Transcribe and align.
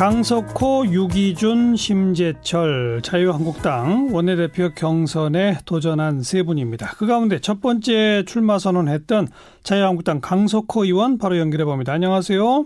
강석호, 0.00 0.86
유기준, 0.86 1.76
심재철 1.76 3.02
자유한국당 3.02 4.08
원내대표 4.10 4.70
경선에 4.74 5.58
도전한 5.66 6.22
세 6.22 6.42
분입니다. 6.42 6.92
그 6.96 7.06
가운데 7.06 7.38
첫 7.38 7.60
번째 7.60 8.24
출마 8.24 8.58
선언했던 8.58 9.26
자유한국당 9.62 10.22
강석호 10.22 10.84
의원 10.86 11.18
바로 11.18 11.36
연결해 11.36 11.66
봅니다. 11.66 11.92
안녕하세요. 11.92 12.64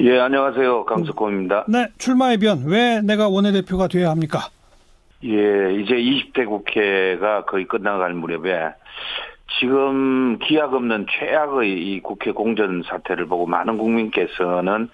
예, 0.00 0.18
안녕하세요. 0.18 0.84
강석호입니다. 0.86 1.66
네, 1.68 1.86
출마의 1.96 2.38
변. 2.38 2.64
왜 2.66 3.02
내가 3.02 3.28
원내대표가 3.28 3.86
돼야 3.86 4.10
합니까? 4.10 4.48
예, 5.22 5.28
이제 5.28 5.94
20대 5.94 6.44
국회가 6.44 7.44
거의 7.44 7.68
끝나갈 7.68 8.14
무렵에 8.14 8.74
지금 9.60 10.40
기약 10.40 10.74
없는 10.74 11.06
최악의 11.08 11.70
이 11.70 12.00
국회 12.00 12.32
공전 12.32 12.82
사태를 12.82 13.26
보고 13.26 13.46
많은 13.46 13.78
국민께서는 13.78 14.88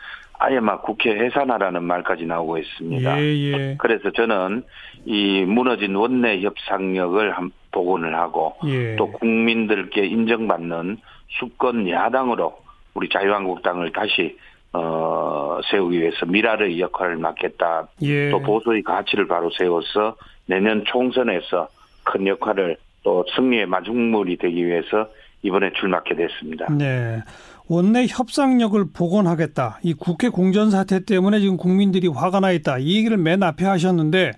아예 0.45 0.61
막 0.61 0.83
국회 0.83 1.11
해산하라는 1.11 1.83
말까지 1.85 2.27
나오고 2.27 2.59
있습니다. 2.59 3.19
예, 3.19 3.23
예. 3.23 3.75
그래서 3.79 4.11
저는 4.11 4.63
이 5.07 5.43
무너진 5.47 5.95
원내 5.95 6.43
협상력을 6.43 7.31
한 7.33 7.51
복원을 7.73 8.15
하고 8.15 8.55
예. 8.67 8.95
또 8.97 9.11
국민들께 9.11 10.05
인정받는 10.05 10.99
수권 11.39 11.89
야당으로 11.89 12.59
우리 12.93 13.09
자유한국당을 13.09 13.93
다시 13.93 14.37
어 14.75 15.61
세우기 15.71 15.99
위해서 15.99 16.27
미라의 16.27 16.79
역할을 16.79 17.17
맡겠다. 17.17 17.89
예. 18.03 18.31
또 18.31 18.41
보수의 18.41 18.83
가치를 18.83 19.27
바로 19.27 19.51
세워서 19.51 20.17
내년 20.47 20.85
총선에서 20.85 21.69
큰 22.05 22.27
역할을 22.27 22.77
또 23.03 23.25
승리의 23.35 23.65
마중물이 23.67 24.37
되기 24.37 24.67
위해서 24.67 25.09
이번에 25.43 25.73
출마하게 25.73 26.17
됐습니다. 26.17 26.67
네. 26.71 27.21
원내 27.69 28.07
협상력을 28.09 28.85
복원하겠다. 28.93 29.81
이 29.83 29.95
국회 29.95 30.29
공전 30.29 30.71
사태 30.71 31.05
때문에 31.05 31.41
지금 31.41 31.57
국민들이 31.57 32.09
화가 32.09 32.41
나 32.41 32.51
있다. 32.53 32.79
이 32.79 32.97
얘기를 32.97 33.17
맨 33.17 33.43
앞에 33.43 33.65
하셨는데 33.65 34.33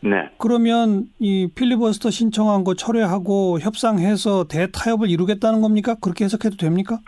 네. 0.00 0.28
그러면 0.38 1.06
이 1.18 1.48
필리버스터 1.54 2.10
신청한 2.10 2.64
거 2.64 2.74
철회하고 2.74 3.60
협상해서 3.60 4.46
대타협을 4.48 5.08
이루겠다는 5.08 5.62
겁니까? 5.62 5.96
그렇게 6.00 6.24
해석해도 6.24 6.56
됩니까? 6.56 6.98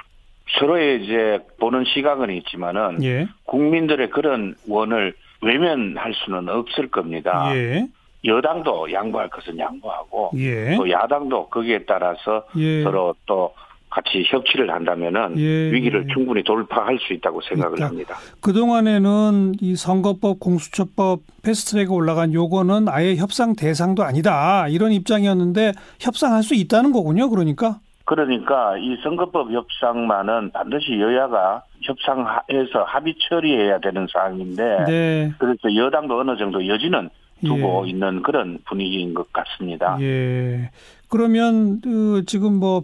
서로의 0.59 1.05
이제 1.05 1.39
보는 1.61 1.85
시각은 1.95 2.31
있지만은 2.37 3.05
예. 3.05 3.29
국민들의 3.45 4.09
그런 4.11 4.55
원을 4.67 5.15
외면할 5.43 6.15
수는 6.15 6.49
없을 6.49 6.89
겁니다. 6.89 7.55
예. 7.55 7.87
여당도 8.25 8.91
양보할 8.93 9.29
것은 9.29 9.59
양보하고 9.59 10.33
예. 10.37 10.75
또 10.77 10.91
야당도 10.91 11.49
거기에 11.51 11.85
따라서 11.85 12.45
예. 12.57 12.83
서로 12.83 13.15
또 13.27 13.53
같이 13.91 14.23
협치를 14.27 14.71
한다면은 14.71 15.39
예. 15.39 15.73
위기를 15.73 16.07
충분히 16.13 16.43
돌파할 16.43 16.99
수 16.99 17.13
있다고 17.13 17.41
생각을 17.43 17.79
있다. 17.79 17.87
합니다. 17.87 18.17
그 18.41 18.53
동안에는 18.53 19.55
이 19.61 19.77
선거법, 19.77 20.41
공수처법 20.41 21.21
패스트트랙에 21.43 21.89
올라간 21.89 22.35
요거는 22.35 22.89
아예 22.89 23.17
협상 23.17 23.55
대상도 23.57 24.03
아니다. 24.03 24.69
이런 24.69 24.93
입장이었는데 24.93 25.73
협상할 26.01 26.43
수 26.43 26.55
있다는 26.55 26.93
거군요. 26.93 27.31
그러니까. 27.31 27.81
그러니까 28.05 28.77
이 28.79 28.97
선거법 29.03 29.53
협상만은 29.53 30.51
반드시 30.53 30.99
여야가 30.99 31.63
협상해서 31.83 32.85
합의 32.87 33.15
처리해야 33.29 33.81
되는 33.81 34.07
사항인데 34.11 34.85
네. 34.87 35.33
그래서 35.39 35.75
여당도 35.75 36.19
어느 36.19 36.37
정도 36.39 36.67
여지는 36.67 37.11
두고 37.45 37.85
예. 37.87 37.91
있는 37.91 38.23
그런 38.23 38.59
분위기인 38.67 39.15
것 39.15 39.31
같습니다. 39.33 39.99
예. 40.01 40.71
그러면 41.09 41.81
그 41.83 42.25
지금 42.27 42.55
뭐 42.55 42.83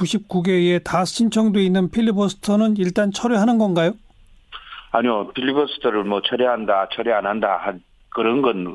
199개에 0.00 0.82
다 0.82 1.04
신청돼 1.04 1.62
있는 1.62 1.90
필리버스터는 1.90 2.76
일단 2.78 3.12
철회하는 3.12 3.58
건가요? 3.58 3.92
아니요, 4.92 5.28
필리버스터를 5.34 6.04
뭐 6.04 6.20
처리한다, 6.22 6.88
처리 6.92 7.12
안 7.12 7.26
한다, 7.26 7.58
한 7.62 7.82
그런 8.08 8.42
건 8.42 8.74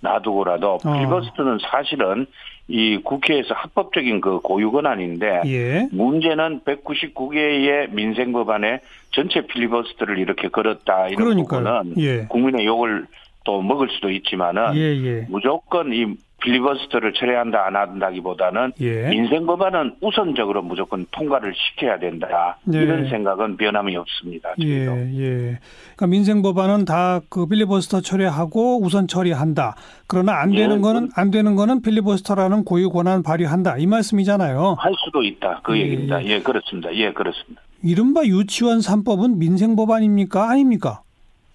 놔두고라도 0.00 0.74
어. 0.84 0.92
필리버스터는 0.92 1.58
사실은 1.70 2.26
이 2.68 2.98
국회에서 2.98 3.54
합법적인 3.54 4.20
그 4.20 4.40
고유 4.40 4.70
권한인데 4.72 5.42
예. 5.46 5.88
문제는 5.92 6.60
199개의 6.60 7.92
민생 7.92 8.32
법안에 8.32 8.80
전체 9.12 9.46
필리버스터를 9.46 10.18
이렇게 10.18 10.48
걸었다 10.48 11.08
이런 11.08 11.16
그러니까요. 11.24 11.82
부분은 11.84 11.94
예. 11.98 12.26
국민의 12.28 12.66
욕을 12.66 13.06
또 13.44 13.62
먹을 13.62 13.88
수도 13.90 14.10
있지만은 14.10 14.74
예, 14.74 14.80
예. 14.80 15.26
무조건 15.28 15.92
이 15.92 16.16
필리버스터를 16.42 17.12
처리한다 17.14 17.66
안 17.66 17.76
한다기보다는 17.76 18.72
예. 18.80 19.08
민생 19.08 19.46
법안은 19.46 19.96
우선적으로 20.00 20.62
무조건 20.62 21.06
통과를 21.10 21.54
시켜야 21.54 21.98
된다 21.98 22.58
네. 22.64 22.82
이런 22.82 23.08
생각은 23.08 23.56
변함이 23.56 23.96
없습니다. 23.96 24.50
예, 24.58 24.84
저희도. 24.84 25.20
예. 25.22 25.58
그러니까 25.96 26.06
민생 26.08 26.42
법안은 26.42 26.84
다그 26.84 27.46
필리버스터 27.46 28.00
처리하고 28.02 28.80
우선 28.82 29.08
처리한다. 29.08 29.76
그러나 30.06 30.40
안 30.40 30.52
되는 30.52 30.76
예, 30.76 30.80
거는 30.80 31.08
안 31.16 31.30
되는 31.30 31.56
거는 31.56 31.82
필리버스터라는 31.82 32.64
고유 32.64 32.90
권한 32.90 33.22
발휘한다. 33.22 33.78
이 33.78 33.86
말씀이잖아요. 33.86 34.76
할 34.78 34.92
수도 35.04 35.22
있다 35.22 35.60
그 35.64 35.76
예, 35.76 35.82
얘기입니다. 35.82 36.24
예 36.24 36.40
그렇습니다. 36.40 36.94
예 36.94 37.12
그렇습니다. 37.12 37.62
이른바 37.82 38.24
유치원 38.24 38.78
3법은 38.78 39.36
민생 39.38 39.74
법안입니까? 39.76 40.50
아닙니까? 40.50 41.02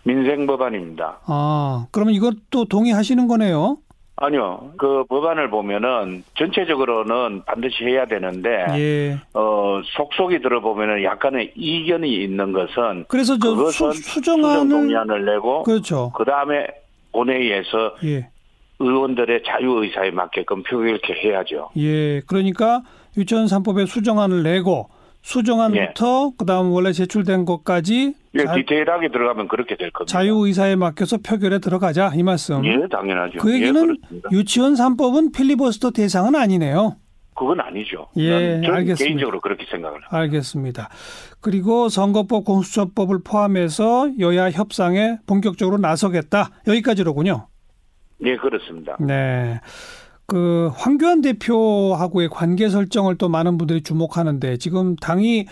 민생 0.03 0.47
법안입니다. 0.47 1.19
아, 1.25 1.85
그러면 1.91 2.13
이것도 2.15 2.65
동의하시는 2.65 3.27
거네요. 3.27 3.77
아니요 4.21 4.71
그 4.77 5.03
법안을 5.09 5.49
보면은 5.49 6.23
전체적으로는 6.37 7.43
반드시 7.45 7.83
해야 7.83 8.05
되는데 8.05 8.65
예. 8.77 9.17
어 9.33 9.81
속속이 9.83 10.41
들어보면은 10.41 11.03
약간의 11.03 11.53
이견이 11.55 12.23
있는 12.23 12.53
것은 12.53 13.05
그래서 13.07 13.37
저 13.39 13.49
수, 13.49 13.55
그것은 13.55 13.91
수정안을 13.93 14.59
수정 14.59 14.69
동의안을 14.69 15.25
내고 15.25 15.63
그렇죠. 15.63 16.11
그 16.15 16.23
다음에 16.23 16.67
본회의에서 17.11 17.95
예. 18.05 18.29
의원들의 18.79 19.43
자유 19.45 19.83
의사에 19.83 20.11
맞게끔 20.11 20.63
표결케 20.63 21.13
해야죠. 21.13 21.69
예. 21.77 22.21
그러니까 22.21 22.83
유치원 23.17 23.45
3법에 23.45 23.87
수정안을 23.87 24.43
내고 24.43 24.89
수정안부터 25.21 26.33
그다음 26.37 26.71
원래 26.71 26.91
제출된 26.91 27.45
것까지 27.45 28.15
예, 28.33 28.45
자, 28.45 28.55
디테일하게 28.55 29.09
들어가면 29.09 29.47
그렇게 29.47 29.75
될 29.75 29.91
겁니다. 29.91 30.11
자유 30.11 30.35
의사에 30.45 30.75
맡겨서 30.75 31.17
표결에 31.17 31.59
들어가자 31.59 32.11
이 32.15 32.23
말씀. 32.23 32.65
예, 32.65 32.87
당연하죠. 32.89 33.39
그 33.39 33.51
예, 33.51 33.55
얘기는 33.55 33.73
그렇습니다. 33.73 34.29
유치원 34.31 34.73
3법은 34.73 35.33
필리버스터 35.35 35.91
대상은 35.91 36.35
아니네요. 36.35 36.97
그건 37.35 37.59
아니죠. 37.59 38.07
예, 38.17 38.61
알겠습니다. 38.65 38.95
개인적으로 38.95 39.41
그렇게 39.41 39.65
생각을 39.69 39.95
합니다. 39.95 40.17
알겠습니다. 40.17 40.89
그리고 41.39 41.89
선거법 41.89 42.45
공수처법을 42.45 43.19
포함해서 43.23 44.11
여야 44.19 44.51
협상에 44.51 45.17
본격적으로 45.27 45.77
나서겠다. 45.77 46.49
여기까지로군요. 46.67 47.47
예, 48.23 48.35
그렇습니다. 48.35 48.97
네. 48.99 49.59
그 50.31 50.71
황교안 50.77 51.21
대표하고의 51.21 52.29
관계 52.29 52.69
설정을 52.69 53.17
또 53.17 53.27
많은 53.27 53.57
분들이 53.57 53.83
주목하는데 53.83 54.59
지금 54.59 54.95
당이 54.95 55.47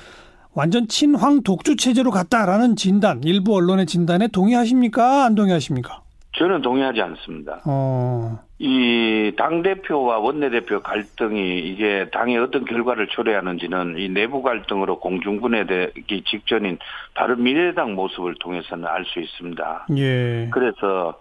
완전 0.56 0.88
친황 0.88 1.44
독주 1.44 1.76
체제로 1.76 2.12
갔다라는 2.12 2.78
진단, 2.78 3.22
일부 3.26 3.58
언론의 3.58 3.88
진단에 3.88 4.30
동의하십니까? 4.30 5.26
안 5.26 5.36
동의하십니까? 5.36 6.04
저는 6.38 6.62
동의하지 6.62 7.02
않습니다. 7.02 7.60
어. 7.66 8.40
이 8.58 9.34
당대표와 9.38 10.20
원내대표 10.20 10.82
갈등이 10.82 11.60
이게 11.60 12.08
당에 12.14 12.38
어떤 12.38 12.64
결과를 12.64 13.08
초래하는지는 13.08 13.96
이 13.98 14.08
내부 14.08 14.42
갈등으로 14.42 15.02
공중분해되기 15.02 16.24
직전인 16.26 16.78
다른 17.16 17.44
미래당 17.44 17.96
모습을 17.96 18.36
통해서는 18.40 18.86
알 18.86 19.04
수 19.06 19.20
있습니다. 19.20 19.88
예. 19.98 20.48
그래서 20.52 21.18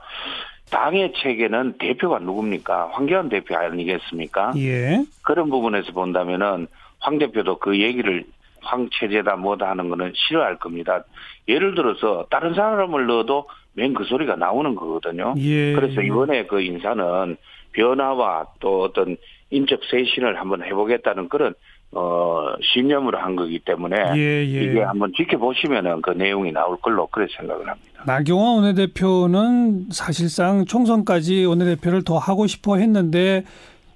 당의 0.71 1.13
체계는 1.17 1.75
대표가 1.79 2.19
누굽니까? 2.19 2.91
황교안 2.93 3.29
대표 3.29 3.57
아니겠습니까? 3.57 4.53
예. 4.57 5.05
그런 5.23 5.49
부분에서 5.51 5.93
본다면은 5.93 6.67
황 7.01 7.19
대표도 7.19 7.59
그 7.59 7.81
얘기를 7.81 8.25
황 8.61 8.89
체제다 8.93 9.37
뭐다 9.37 9.71
하는 9.71 9.89
거는 9.89 10.13
싫어할 10.15 10.57
겁니다. 10.59 11.05
예를 11.49 11.75
들어서 11.75 12.27
다른 12.31 12.55
사람을 12.55 13.07
넣어도 13.07 13.47
맨 13.75 13.95
그 13.95 14.05
소리가 14.05 14.35
나오는 14.37 14.75
거거든요. 14.75 15.35
예. 15.39 15.73
그래서 15.73 16.01
이번에 16.03 16.47
그 16.47 16.61
인사는 16.61 17.37
변화와 17.73 18.47
또 18.61 18.83
어떤 18.83 19.17
인적 19.51 19.81
쇄신을 19.91 20.41
한번 20.41 20.65
해보겠다는 20.65 21.29
그런 21.29 21.55
어 21.93 22.55
신념으로 22.61 23.19
한 23.19 23.35
거기 23.37 23.59
때문에 23.61 23.97
예, 24.17 24.21
예. 24.45 24.45
이게 24.45 24.81
한번 24.83 25.13
지켜보시면은 25.17 26.03
그 26.03 26.11
내용이 26.11 26.53
나올 26.53 26.77
걸로 26.79 27.07
그렇게 27.07 27.33
생각을 27.39 27.67
합니다. 27.69 27.88
나경원 28.07 28.63
원내대표는 28.65 29.89
사실상 29.91 30.65
총선까지 30.65 31.45
원내대표를 31.45 32.05
더 32.05 32.17
하고 32.19 32.47
싶어 32.47 32.77
했는데 32.77 33.45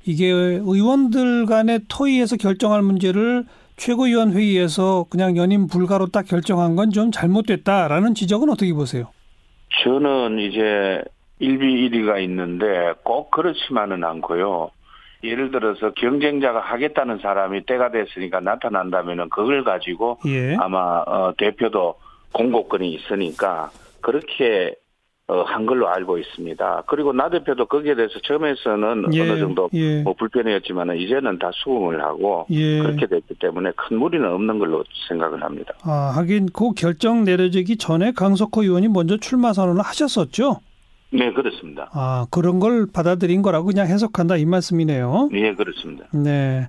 이게 0.04 0.26
의원들 0.28 1.46
간의 1.46 1.80
토의에서 1.88 2.36
결정할 2.36 2.82
문제를 2.82 3.44
최고위원 3.76 4.32
회의에서 4.32 5.06
그냥 5.08 5.36
연임 5.36 5.66
불가로 5.66 6.08
딱 6.08 6.26
결정한 6.26 6.76
건 6.76 6.90
좀 6.90 7.10
잘못됐다라는 7.10 8.14
지적은 8.14 8.50
어떻게 8.50 8.72
보세요? 8.74 9.06
저는 9.82 10.38
이제 10.40 11.02
일비일비가 11.38 12.18
있는데 12.20 12.92
꼭 13.02 13.30
그렇지만은 13.30 14.04
않고요. 14.04 14.70
예를 15.24 15.50
들어서 15.52 15.92
경쟁자가 15.94 16.60
하겠다는 16.60 17.18
사람이 17.22 17.64
때가 17.64 17.90
됐으니까 17.92 18.40
나타난다면은 18.40 19.30
그걸 19.30 19.64
가지고 19.64 20.18
예. 20.26 20.56
아마 20.56 21.02
어, 21.06 21.32
대표도 21.38 21.94
공고권이 22.32 22.92
있으니까 22.94 23.70
그렇게 24.02 24.74
어, 25.28 25.42
한 25.42 25.66
걸로 25.66 25.88
알고 25.88 26.18
있습니다. 26.18 26.84
그리고 26.88 27.12
나 27.12 27.30
대표도 27.30 27.66
거기에 27.66 27.94
대해서 27.94 28.18
처음에서는 28.22 29.14
예, 29.14 29.20
어느 29.20 29.38
정도 29.38 29.70
예. 29.72 30.02
뭐 30.02 30.14
불편했지만 30.14 30.96
이제는 30.96 31.38
다 31.38 31.50
수긍을 31.54 32.02
하고 32.02 32.44
예. 32.50 32.80
그렇게 32.80 33.06
됐기 33.06 33.36
때문에 33.40 33.70
큰 33.76 33.98
무리는 33.98 34.28
없는 34.28 34.58
걸로 34.58 34.84
생각을 35.08 35.42
합니다. 35.42 35.72
아, 35.84 36.12
하긴 36.16 36.48
그 36.52 36.72
결정 36.72 37.24
내려지기 37.24 37.78
전에 37.78 38.12
강석호 38.12 38.64
의원이 38.64 38.88
먼저 38.88 39.16
출마 39.16 39.52
선언을 39.52 39.80
하셨었죠. 39.82 40.58
네, 41.12 41.32
그렇습니다. 41.32 41.88
아, 41.92 42.26
그런 42.30 42.58
걸 42.58 42.86
받아들인 42.92 43.42
거라고 43.42 43.66
그냥 43.66 43.86
해석한다 43.86 44.36
이 44.36 44.44
말씀이네요. 44.44 45.30
예, 45.32 45.54
그렇습니다. 45.54 46.06
네. 46.12 46.66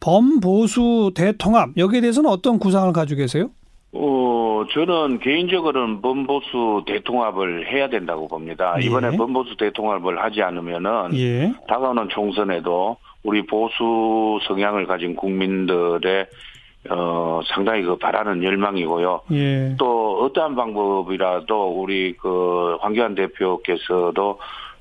범보수 0.00 1.12
대통합 1.14 1.70
여기에 1.76 2.02
대해서는 2.02 2.30
어떤 2.30 2.58
구상을 2.58 2.92
가지고 2.92 3.18
계세요? 3.18 3.50
어, 3.92 4.27
저는 4.72 5.18
개인적으로는 5.20 6.00
범보수 6.02 6.84
대통합을 6.86 7.66
해야 7.72 7.88
된다고 7.88 8.28
봅니다. 8.28 8.76
예. 8.80 8.86
이번에 8.86 9.16
범보수 9.16 9.56
대통합을 9.56 10.22
하지 10.22 10.42
않으면은 10.42 11.14
예. 11.14 11.52
다가오는 11.68 12.08
총선에도 12.08 12.96
우리 13.22 13.44
보수 13.46 14.38
성향을 14.46 14.86
가진 14.86 15.16
국민들의 15.16 16.26
어 16.90 17.40
상당히 17.52 17.82
그 17.82 17.96
바라는 17.96 18.44
열망이고요. 18.44 19.20
예. 19.32 19.76
또 19.78 20.24
어떠한 20.24 20.54
방법이라도 20.54 21.68
우리 21.70 22.14
그 22.16 22.76
황교안 22.80 23.14
대표께서도 23.14 24.38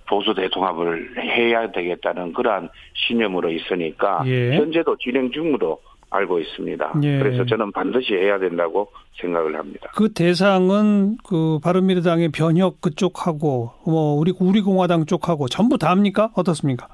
보수 0.07 0.33
대통합을 0.33 1.17
해야 1.17 1.71
되겠다는 1.71 2.33
그러한 2.33 2.69
신념으로 2.93 3.49
있으니까 3.49 4.23
예. 4.25 4.55
현재도 4.55 4.97
진행 4.97 5.31
중으로 5.31 5.81
알고 6.09 6.39
있습니다. 6.39 6.93
예. 7.03 7.19
그래서 7.19 7.45
저는 7.45 7.71
반드시 7.71 8.13
해야 8.13 8.39
된다고 8.39 8.87
생각을 9.21 9.57
합니다. 9.57 9.89
그 9.95 10.13
대상은 10.13 11.17
그 11.27 11.59
바른미래당의 11.61 12.29
변혁 12.29 12.79
그쪽하고 12.81 13.71
뭐 13.85 14.13
우리 14.15 14.33
우리 14.39 14.61
공화당 14.61 15.05
쪽하고 15.05 15.47
전부 15.47 15.77
다입니까? 15.77 16.31
어떻습니까? 16.35 16.87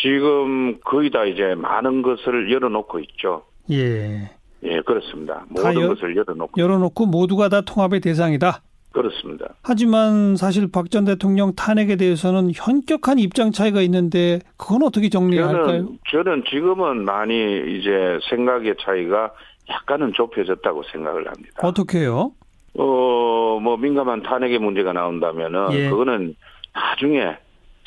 지금 0.00 0.78
거의 0.80 1.10
다 1.10 1.24
이제 1.24 1.54
많은 1.56 2.02
것을 2.02 2.50
열어놓고 2.52 3.00
있죠. 3.00 3.42
예. 3.70 4.30
예, 4.64 4.80
그렇습니다. 4.82 5.34
다 5.34 5.46
모든 5.50 5.74
열- 5.82 5.88
것을 5.88 6.16
열어놓고 6.16 6.60
열어놓고 6.60 7.06
모두가 7.06 7.48
다 7.48 7.60
통합의 7.62 8.00
대상이다. 8.00 8.62
그렇습니다. 8.92 9.54
하지만 9.62 10.36
사실 10.36 10.70
박 10.70 10.90
전 10.90 11.04
대통령 11.06 11.54
탄핵에 11.54 11.96
대해서는 11.96 12.50
현격한 12.54 13.18
입장 13.18 13.50
차이가 13.50 13.80
있는데 13.82 14.40
그건 14.58 14.82
어떻게 14.82 15.08
정리해야 15.08 15.48
할까요? 15.48 15.64
저는 15.64 15.98
저는 16.10 16.44
지금은 16.50 17.04
많이 17.04 17.34
이제 17.78 18.18
생각의 18.28 18.74
차이가 18.84 19.32
약간은 19.70 20.12
좁혀졌다고 20.14 20.82
생각을 20.92 21.26
합니다. 21.28 21.60
어떻게 21.62 22.00
해요? 22.00 22.32
어, 22.78 23.58
뭐 23.62 23.76
민감한 23.78 24.22
탄핵의 24.22 24.58
문제가 24.58 24.92
나온다면은 24.92 25.72
예. 25.72 25.88
그거는 25.88 26.34
나중에 26.74 27.36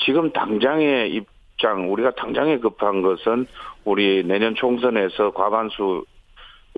지금 0.06 0.32
당장의 0.32 1.14
입장 1.14 1.92
우리가 1.92 2.12
당장에 2.16 2.58
급한 2.60 3.02
것은 3.02 3.46
우리 3.84 4.24
내년 4.26 4.56
총선에서 4.56 5.32
과반수 5.32 6.06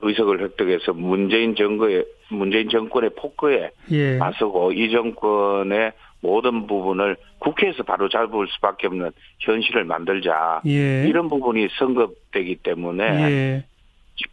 의석을 0.01 0.41
획득해서 0.43 0.93
문재인 0.93 1.55
정부의 1.55 2.05
문재인 2.29 2.69
정권의 2.69 3.11
폭거에 3.15 3.71
예. 3.91 4.17
맞서고 4.17 4.71
이 4.71 4.91
정권의 4.91 5.91
모든 6.21 6.67
부분을 6.67 7.15
국회에서 7.39 7.83
바로 7.83 8.09
잡을 8.09 8.47
수밖에 8.47 8.87
없는 8.87 9.11
현실을 9.39 9.85
만들자. 9.85 10.61
예. 10.65 11.07
이런 11.07 11.29
부분이 11.29 11.67
성급되기 11.77 12.57
때문에 12.57 13.03
예. 13.03 13.65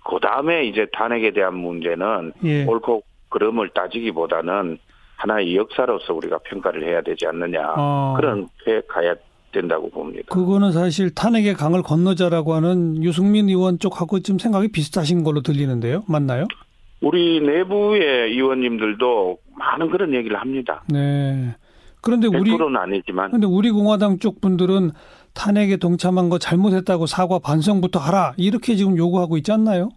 그 0.05 0.19
다음에 0.21 0.65
이제 0.65 0.87
탄핵에 0.93 1.33
대한 1.33 1.55
문제는 1.55 2.33
예. 2.45 2.65
옳고 2.65 3.03
그름을 3.29 3.71
따지기보다는 3.71 4.79
하나의 5.17 5.57
역사로서 5.57 6.15
우리가 6.15 6.39
평가를 6.39 6.87
해야 6.87 7.03
되지 7.03 7.27
않느냐 7.27 7.75
어. 7.77 8.15
그런 8.17 8.49
회 8.67 8.81
가야 8.89 9.15
된다고 9.53 9.89
봅니다. 9.91 10.27
그거는 10.31 10.73
사실 10.73 11.15
탄핵의 11.15 11.55
강을 11.55 11.83
건너자라고 11.83 12.55
하는 12.55 13.03
유승민 13.05 13.49
의원 13.49 13.79
쪽하고 13.79 14.21
좀 14.21 14.39
생각이 14.39 14.69
비슷하신 14.69 15.23
걸로 15.23 15.43
들리는데요. 15.43 16.05
맞나요? 16.09 16.47
우리 17.05 17.41
내부의 17.41 18.31
의원님들도 18.33 19.39
많은 19.57 19.91
그런 19.91 20.15
얘기를 20.15 20.41
합니다. 20.41 20.83
네. 20.89 21.55
그런데 22.01 22.27
우리 22.27 22.51
100%는 22.51 22.77
아니지만 22.77 23.31
근데 23.31 23.47
우리 23.47 23.71
공화당 23.71 24.19
쪽 24.19 24.41
분들은 24.41 24.91
탄핵에 25.35 25.77
동참한 25.77 26.29
거 26.29 26.39
잘못했다고 26.39 27.07
사과 27.07 27.39
반성부터 27.39 27.99
하라 27.99 28.35
이렇게 28.37 28.77
지금 28.77 28.97
요구하고 28.97 29.37
있지 29.37 29.53
않나요? 29.53 29.91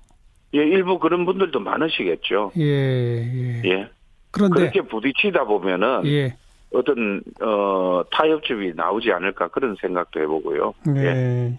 예, 0.54 0.59
일부 0.59 1.00
그런 1.00 1.25
분들도 1.25 1.59
많으시겠죠. 1.59 2.51
예. 2.57 2.63
예. 2.63 3.62
예. 3.65 3.89
그런데 4.31 4.60
그렇게 4.60 4.81
부딪히다 4.81 5.45
보면은 5.45 6.06
예. 6.06 6.36
어떤 6.74 7.21
어 7.42 8.03
타협점이 8.12 8.74
나오지 8.75 9.12
않을까 9.12 9.50
그런 9.50 9.75
생각도 9.80 10.19
해보고요. 10.21 10.74
예. 10.98 11.57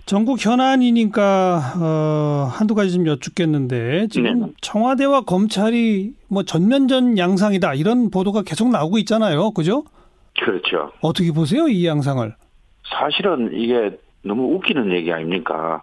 네. 0.00 0.06
전국 0.06 0.44
현안이니까 0.44 1.74
어, 1.80 2.48
한두 2.52 2.74
가지 2.74 2.92
좀 2.92 3.06
여쭙겠는데 3.06 4.08
지금 4.08 4.40
네. 4.40 4.46
청와대와 4.60 5.22
검찰이 5.22 6.12
뭐 6.28 6.42
전면전 6.42 7.18
양상이다 7.18 7.74
이런 7.74 8.10
보도가 8.10 8.42
계속 8.42 8.70
나오고 8.70 8.98
있잖아요. 8.98 9.52
그죠? 9.52 9.84
그렇죠. 10.38 10.92
어떻게 11.00 11.32
보세요 11.32 11.68
이 11.68 11.86
양상을? 11.86 12.34
사실은 12.84 13.50
이게 13.52 13.96
너무 14.22 14.54
웃기는 14.54 14.90
얘기 14.92 15.12
아닙니까? 15.12 15.82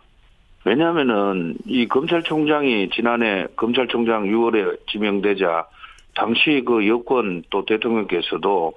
왜냐하면은 0.65 1.55
이 1.65 1.87
검찰총장이 1.87 2.89
지난해 2.93 3.47
검찰총장 3.55 4.25
6월에 4.25 4.77
지명되자 4.91 5.67
당시 6.15 6.63
그 6.65 6.87
여권 6.87 7.43
또 7.49 7.65
대통령께서도 7.65 8.73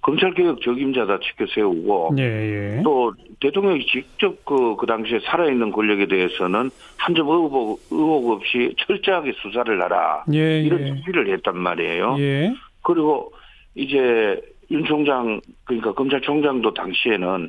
검찰개혁 0.00 0.60
적임자다 0.62 1.18
지켜 1.20 1.44
세우고 1.52 2.14
예, 2.18 2.22
예. 2.22 2.82
또 2.82 3.12
대통령이 3.40 3.84
직접 3.86 4.44
그, 4.44 4.76
그 4.76 4.86
당시에 4.86 5.20
살아있는 5.24 5.72
권력에 5.72 6.06
대해서는 6.06 6.70
한 6.96 7.14
점 7.14 7.28
의혹, 7.28 7.80
의혹 7.90 8.30
없이 8.30 8.74
철저하게 8.78 9.32
수사를 9.42 9.82
하라. 9.82 10.24
예, 10.32 10.60
이런 10.62 10.80
예. 10.86 10.94
지시를 10.94 11.32
했단 11.34 11.56
말이에요. 11.58 12.16
예. 12.20 12.54
그리고 12.82 13.32
이제 13.74 14.40
윤 14.70 14.84
총장 14.84 15.40
그러니까 15.64 15.92
검찰총장도 15.92 16.74
당시에는 16.74 17.48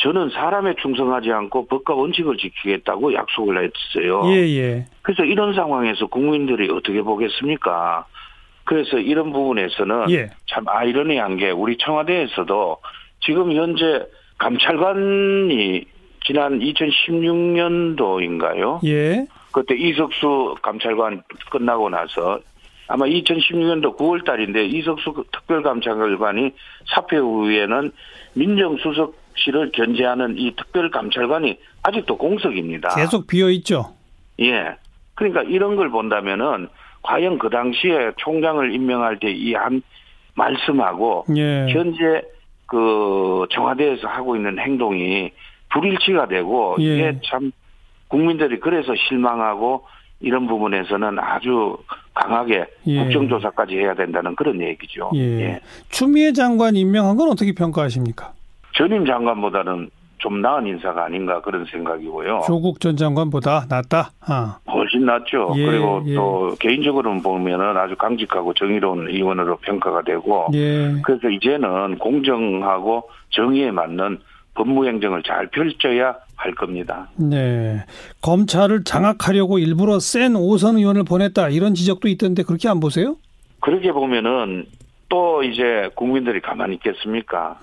저는 0.00 0.30
사람에 0.30 0.74
충성하지 0.80 1.32
않고 1.32 1.66
법과 1.66 1.94
원칙을 1.94 2.36
지키겠다고 2.36 3.14
약속을 3.14 3.56
했어요. 3.96 4.22
예, 4.26 4.36
예. 4.56 4.86
그래서 5.02 5.24
이런 5.24 5.54
상황에서 5.54 6.06
국민들이 6.06 6.70
어떻게 6.70 7.02
보겠습니까? 7.02 8.06
그래서 8.68 8.98
이런 8.98 9.32
부분에서는 9.32 10.10
예. 10.10 10.28
참 10.46 10.68
아이러니한 10.68 11.38
게 11.38 11.50
우리 11.50 11.78
청와대에서도 11.78 12.76
지금 13.20 13.52
현재 13.52 14.06
감찰관이 14.36 15.86
지난 16.26 16.58
2016년도인가요? 16.58 18.84
예. 18.84 19.26
그때 19.52 19.74
이석수 19.74 20.56
감찰관 20.60 21.22
끝나고 21.50 21.88
나서 21.88 22.40
아마 22.88 23.06
2016년도 23.06 23.96
9월 23.96 24.26
달인데 24.26 24.66
이석수 24.66 25.24
특별감찰관이 25.32 26.50
사퇴 26.94 27.16
후에는 27.16 27.90
민정수석실을 28.34 29.72
견제하는 29.72 30.36
이 30.36 30.54
특별감찰관이 30.56 31.58
아직도 31.84 32.18
공석입니다. 32.18 32.94
계속 32.96 33.26
비어 33.26 33.48
있죠. 33.48 33.94
예. 34.40 34.76
그러니까 35.14 35.42
이런 35.44 35.76
걸 35.76 35.88
본다면은 35.88 36.68
과연 37.02 37.38
그 37.38 37.48
당시에 37.50 38.12
총장을 38.16 38.74
임명할 38.74 39.18
때 39.20 39.28
이 39.30 39.54
한 39.54 39.82
말씀하고 40.34 41.24
예. 41.36 41.66
현재 41.68 42.22
그 42.66 43.46
청와대에서 43.50 44.06
하고 44.08 44.36
있는 44.36 44.58
행동이 44.58 45.30
불일치가 45.70 46.28
되고 46.28 46.76
예. 46.80 46.84
이게 46.84 47.20
참 47.24 47.50
국민들이 48.08 48.58
그래서 48.60 48.92
실망하고 49.08 49.84
이런 50.20 50.46
부분에서는 50.46 51.18
아주 51.18 51.76
강하게 52.14 52.66
예. 52.86 53.02
국정조사까지 53.04 53.76
해야 53.76 53.94
된다는 53.94 54.34
그런 54.36 54.60
얘기죠. 54.60 55.10
예. 55.14 55.60
추미애 55.90 56.32
장관 56.32 56.76
임명한 56.76 57.16
건 57.16 57.30
어떻게 57.30 57.52
평가하십니까? 57.52 58.32
전임 58.74 59.04
장관보다는 59.06 59.90
좀 60.18 60.40
나은 60.40 60.66
인사가 60.66 61.04
아닌가 61.04 61.40
그런 61.40 61.64
생각이고요. 61.66 62.42
조국 62.46 62.80
전 62.80 62.96
장관보다 62.96 63.66
낫다. 63.68 64.10
아. 64.26 64.58
훨씬 64.88 65.04
낫죠. 65.04 65.52
예, 65.56 65.66
그리고 65.66 66.02
예. 66.06 66.14
또 66.14 66.54
개인적으로 66.58 67.14
보면은 67.20 67.76
아주 67.76 67.94
강직하고 67.96 68.54
정의로운 68.54 69.08
의원으로 69.08 69.58
평가가 69.58 70.02
되고 70.02 70.46
예. 70.54 70.94
그래서 71.04 71.28
이제는 71.28 71.98
공정하고 71.98 73.08
정의에 73.30 73.70
맞는 73.70 74.18
법무행정을 74.54 75.22
잘 75.22 75.46
펼쳐야 75.48 76.16
할 76.36 76.54
겁니다. 76.54 77.08
네. 77.16 77.84
검찰을 78.22 78.84
장악하려고 78.84 79.58
일부러 79.58 79.98
센 79.98 80.34
오선 80.36 80.76
의원을 80.78 81.04
보냈다. 81.04 81.48
이런 81.50 81.74
지적도 81.74 82.08
있던데 82.08 82.42
그렇게 82.42 82.68
안 82.68 82.80
보세요? 82.80 83.16
그렇게 83.60 83.92
보면은 83.92 84.66
또 85.08 85.42
이제 85.42 85.88
국민들이 85.94 86.40
가만히 86.40 86.74
있겠습니까? 86.74 87.58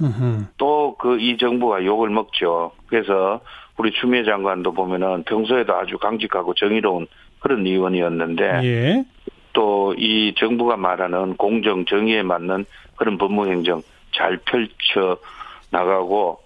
또 0.57 0.95
그 0.97 1.17
이 1.19 1.37
정부가 1.37 1.83
욕을 1.85 2.09
먹죠. 2.09 2.71
그래서 2.87 3.39
우리 3.77 3.91
추미애 3.91 4.23
장관도 4.23 4.73
보면은 4.73 5.23
평소에도 5.23 5.75
아주 5.75 5.97
강직하고 5.97 6.53
정의로운 6.53 7.07
그런 7.39 7.65
의원이었는데 7.65 8.43
예. 8.63 9.05
또이 9.53 10.33
정부가 10.37 10.77
말하는 10.77 11.35
공정 11.37 11.85
정의에 11.85 12.23
맞는 12.23 12.65
그런 12.95 13.17
법무행정 13.17 13.81
잘 14.13 14.37
펼쳐 14.45 15.17
나가고 15.71 16.39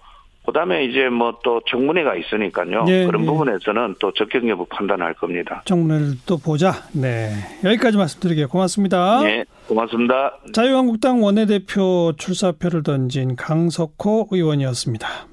그다음에 0.46 0.84
이제 0.84 1.08
뭐 1.08 1.30
또 1.42 1.60
청문회가 1.68 2.16
있으니까요. 2.16 2.84
예, 2.88 3.06
그런 3.06 3.22
예. 3.22 3.26
부분에서는 3.26 3.96
또 3.98 4.12
적격 4.12 4.48
여부 4.48 4.66
판단할 4.66 5.14
겁니다. 5.14 5.62
정문을 5.64 6.18
또 6.26 6.38
보자. 6.38 6.72
네. 6.92 7.30
여기까지 7.64 7.96
말씀드리게요. 7.96 8.48
고맙습니다. 8.48 9.22
네, 9.22 9.44
고맙습니다. 9.68 10.38
자유한국당 10.52 11.22
원내대표 11.22 12.12
출사표를 12.16 12.82
던진 12.82 13.36
강석호 13.36 14.28
의원이었습니다. 14.30 15.29